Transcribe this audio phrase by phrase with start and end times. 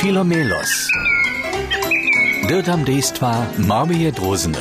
[0.00, 0.70] Filomelos.
[2.48, 4.58] Dirtam dejstva Marmije Drozene.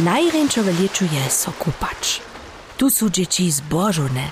[0.00, 2.20] Najręczowe lieczu je so kupać.
[2.76, 4.22] Tu są dzieci zbożone.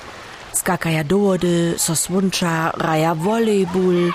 [0.52, 4.12] Skakaja do wody, so słoncza, raja volejbul.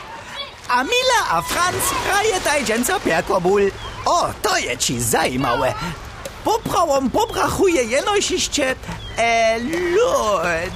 [0.69, 3.61] A Mila a Franz hraje tajdzięca perkobul.
[4.05, 5.73] O, to je ci zajímawe.
[6.43, 8.75] Poprawom pobrachuje jenosiście
[9.17, 10.73] e, lód.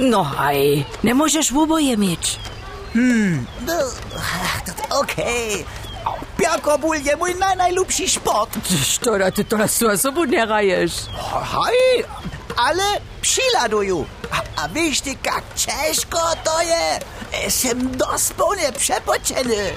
[0.00, 2.38] No haj, nie możesz w oboje mieć.
[3.66, 3.72] No,
[4.16, 5.64] ach, to okej.
[6.36, 8.58] Perkobul je mój naj, najlubszy sport.
[8.84, 10.92] Sztora, ty to raz osobą nie rajesz.
[11.42, 12.04] Hej,
[12.56, 12.82] ale
[13.20, 14.06] przyladuju.
[14.30, 17.00] A, a wiesz ty, jak ciężko to je?
[17.44, 19.72] Jestem dosłownie przepoczeny.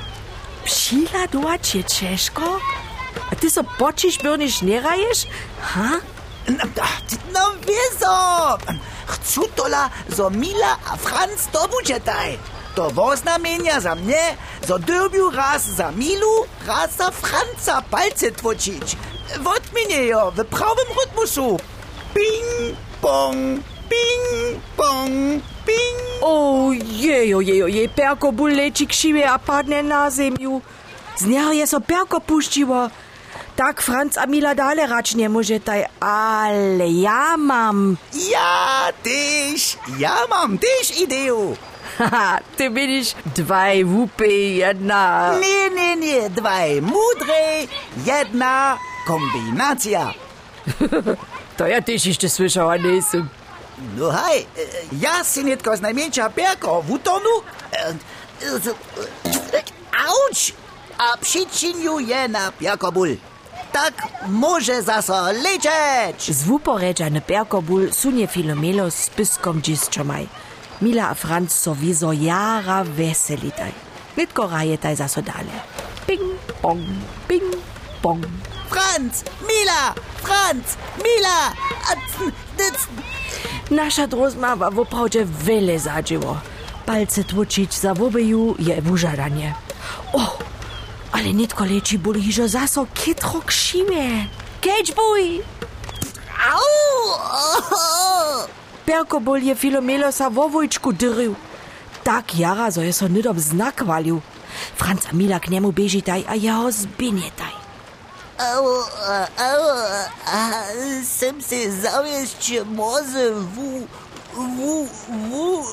[0.64, 2.60] Přiladować je ciężko?
[3.32, 5.28] A ty so pocisz, byrnisz nie rajesz?
[5.62, 5.90] Ha?
[6.50, 6.64] No,
[7.34, 8.58] no wieso?
[10.10, 12.38] Zo Mila a Franz to bude taj.
[12.76, 18.96] To woznamienia za mnie, zo dyrbiu raz za Milu, raz za Franza palce twočić.
[19.40, 21.60] Wotminie jo w prawym rytmusu.
[22.14, 26.00] Ping, pong, ping, pong, ping.
[26.22, 28.88] Ojej, ojej, ojej, perko ból leci
[29.24, 30.62] a padnie na ziemiu.
[31.18, 32.90] Z je so perko puściło.
[33.56, 37.98] Tak Franz a Mila dalej nie może taj, ale ja mam.
[38.14, 41.56] Ja tyś, ja mam tyś ideę.
[41.98, 45.34] Haha, ty będziesz dwaj wupy, jedna.
[45.42, 47.68] Nie, nie, nie, dwaj mudre,
[48.06, 48.78] jedna
[49.08, 50.14] kombinacja.
[51.58, 53.30] To ja też jeszcze słyszała, nie jestem.
[53.98, 54.62] No hej, e,
[55.02, 57.30] ja si netko z najmniejsza perko w utonu.
[57.74, 59.64] e, e,
[60.08, 60.54] Auć!
[60.98, 63.18] A przyczyniu je na perkobul.
[63.80, 66.36] tak może zasoleczeć.
[66.36, 70.28] Zwuporecza na perkobul sunie filomelo z pyskom dziszczomaj.
[70.82, 73.72] Mila a Franz so wieso jara weselitaj.
[74.18, 75.56] Nitko rajetaj zasodale.
[76.08, 76.22] Ping,
[76.62, 76.84] pong,
[77.28, 77.56] ping,
[78.02, 78.26] pong.
[78.70, 79.94] Franz, Mila,
[80.24, 81.40] Franz, Mila,
[81.92, 82.94] acn, dycn.
[83.70, 86.38] Naša drozmava v pravče vele zadživo.
[86.86, 89.54] Palce tvočič za vobeju je v užaranje.
[90.14, 90.49] Oh,
[91.12, 94.28] ale nitkoleći buljižo zaso kitrok šime.
[94.62, 95.44] Keć buj!
[98.86, 101.34] Perko bolj je filomelo sa vovojčku dril.
[102.04, 104.20] Tak jara so je so nidob znak valil.
[104.78, 107.54] Franz a Mila k njemu bežitaj, a jeho zbinjetaj.
[108.40, 108.66] Au,
[109.38, 109.64] au,
[111.06, 113.88] sem se zavješće moze vu,
[114.36, 115.64] vu, vu,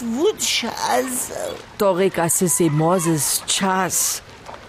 [0.00, 1.30] vu čas.
[1.76, 4.22] To reka se se moze čas.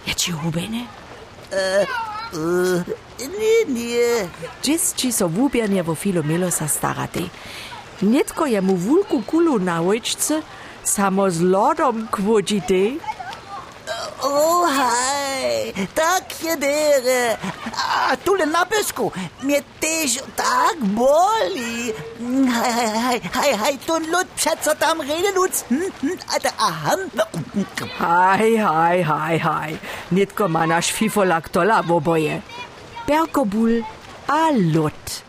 [0.08, 0.86] Je ci hubene?
[3.20, 4.30] Nie, nie.
[4.64, 7.30] Džis či so wubjernie wo Filomelosa staratej.
[8.02, 10.42] Nitko jemu wulku kulu na łyczce,
[10.84, 13.00] samo z lodom kwodzitej.
[14.22, 17.38] O, haj, tak jedere.
[18.10, 19.12] A tule na pysku,
[19.44, 21.94] mnie też tak boli.
[22.50, 25.52] Haj, haj, haj, haj, haj, tu lud, przed co tam rede lud.
[25.70, 26.96] Hm, hm, a da, aha.
[27.98, 29.78] Haj, haj, haj, haj.
[30.12, 32.42] Nitko ma nasz fifolak tola w oboje.
[33.06, 33.84] Perkobul
[34.28, 35.27] a lot.